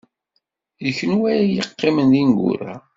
D 0.83 0.85
kenwi 0.97 1.27
ay 1.31 1.43
yeqqimen 1.55 2.09
d 2.11 2.13
ineggura. 2.21 2.73